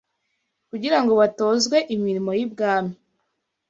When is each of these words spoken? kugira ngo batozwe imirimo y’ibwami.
kugira 0.69 0.97
ngo 1.01 1.11
batozwe 1.21 1.77
imirimo 1.95 2.31
y’ibwami. 2.37 2.95